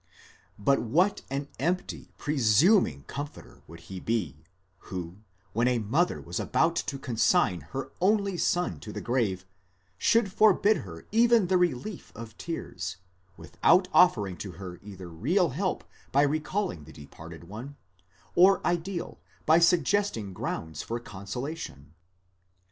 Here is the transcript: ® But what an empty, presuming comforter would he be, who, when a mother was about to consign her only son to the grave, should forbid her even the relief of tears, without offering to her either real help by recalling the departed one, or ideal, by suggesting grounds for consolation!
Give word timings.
® 0.01 0.03
But 0.57 0.81
what 0.81 1.21
an 1.29 1.47
empty, 1.59 2.09
presuming 2.17 3.03
comforter 3.03 3.61
would 3.67 3.81
he 3.81 3.99
be, 3.99 4.43
who, 4.89 5.17
when 5.53 5.67
a 5.67 5.77
mother 5.77 6.19
was 6.19 6.39
about 6.39 6.75
to 6.77 6.97
consign 6.97 7.61
her 7.69 7.91
only 8.01 8.35
son 8.35 8.79
to 8.79 8.91
the 8.91 8.99
grave, 8.99 9.45
should 9.99 10.33
forbid 10.33 10.77
her 10.77 11.05
even 11.11 11.45
the 11.45 11.57
relief 11.59 12.11
of 12.15 12.35
tears, 12.39 12.97
without 13.37 13.89
offering 13.93 14.37
to 14.37 14.53
her 14.53 14.79
either 14.81 15.07
real 15.07 15.49
help 15.49 15.83
by 16.11 16.23
recalling 16.23 16.85
the 16.85 16.93
departed 16.93 17.43
one, 17.43 17.75
or 18.33 18.59
ideal, 18.65 19.19
by 19.45 19.59
suggesting 19.59 20.33
grounds 20.33 20.81
for 20.81 20.99
consolation! 20.99 21.93